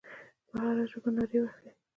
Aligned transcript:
په 0.49 0.55
هره 0.63 0.83
ژبه 0.91 1.09
نارې 1.15 1.39
وهي. 1.43 1.69